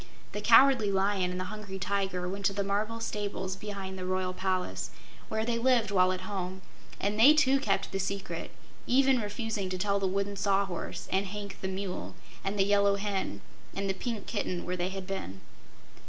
[0.31, 4.33] The Cowardly Lion and the Hungry Tiger went to the marble stables behind the Royal
[4.33, 4.89] Palace,
[5.29, 6.63] where they lived while at home,
[6.99, 8.49] and they too kept the secret,
[8.87, 13.41] even refusing to tell the Wooden Sawhorse, and Hank the Mule, and the Yellow Hen,
[13.75, 15.41] and the Pink Kitten where they had been.